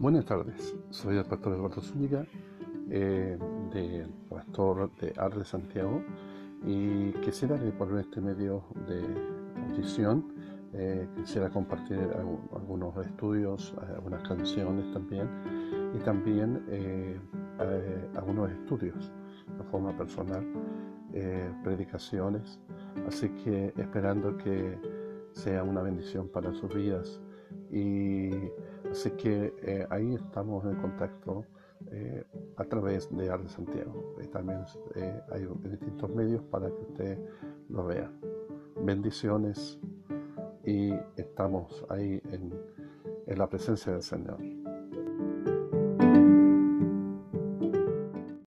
Buenas 0.00 0.26
tardes, 0.26 0.76
soy 0.90 1.16
el 1.16 1.24
pastor 1.24 1.54
Eduardo 1.54 1.80
Zúñiga, 1.80 2.24
eh, 2.88 3.36
de 3.72 4.06
pastor 4.28 4.92
de 5.00 5.12
Arde 5.16 5.44
Santiago, 5.44 6.04
y 6.64 7.10
quisiera 7.14 7.58
que 7.58 7.72
por 7.72 7.92
este 7.98 8.20
medio 8.20 8.62
de 8.86 9.02
audición. 9.68 10.32
Eh, 10.72 11.08
quisiera 11.16 11.50
compartir 11.50 11.98
algunos 12.54 12.96
estudios, 13.04 13.74
algunas 13.96 14.22
canciones 14.22 14.88
también, 14.92 15.28
y 15.92 15.98
también 16.04 16.64
eh, 16.68 17.18
algunos 18.14 18.52
estudios 18.52 19.10
de 19.58 19.64
forma 19.64 19.96
personal, 19.96 20.46
predicaciones, 21.64 22.60
así 23.08 23.30
que 23.42 23.72
esperando 23.76 24.36
que 24.36 24.78
sea 25.32 25.64
una 25.64 25.82
bendición 25.82 26.28
para 26.28 26.52
sus 26.52 26.72
vidas 26.72 27.20
y 27.72 28.30
así 28.90 29.10
que 29.12 29.54
eh, 29.62 29.86
ahí 29.90 30.14
estamos 30.14 30.64
en 30.64 30.76
contacto 30.76 31.44
eh, 31.90 32.24
a 32.56 32.64
través 32.64 33.14
de 33.16 33.30
Arde 33.30 33.48
Santiago. 33.48 34.14
También 34.32 34.64
eh, 34.94 35.20
hay 35.30 35.48
distintos 35.70 36.10
medios 36.10 36.42
para 36.44 36.68
que 36.68 36.82
usted 36.82 37.18
lo 37.68 37.84
vea. 37.84 38.10
Bendiciones 38.82 39.78
y 40.64 40.92
estamos 41.16 41.84
ahí 41.88 42.20
en 42.30 42.52
la 43.38 43.48
presencia 43.48 43.92
del 43.92 44.02
Señor. 44.02 44.38